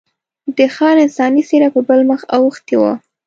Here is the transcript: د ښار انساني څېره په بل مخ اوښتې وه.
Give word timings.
د 0.57 0.59
ښار 0.75 0.95
انساني 1.05 1.43
څېره 1.49 1.69
په 1.75 1.81
بل 1.87 1.99
مخ 2.09 2.21
اوښتې 2.35 2.75
وه. 2.81 2.93